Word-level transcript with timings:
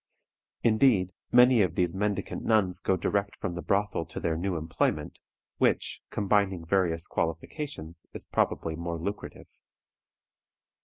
Indeed, 0.63 1.13
many 1.31 1.61
of 1.61 1.75
these 1.75 1.93
mendicant 1.93 2.41
nuns 2.43 2.79
go 2.79 2.97
direct 2.97 3.35
from 3.35 3.53
the 3.53 3.61
brothel 3.61 4.03
to 4.07 4.19
their 4.19 4.35
new 4.35 4.55
employment, 4.57 5.19
which, 5.59 6.01
combining 6.09 6.65
various 6.65 7.05
qualifications, 7.05 8.07
is 8.11 8.25
probably 8.25 8.75
more 8.75 8.97
lucrative. 8.97 9.59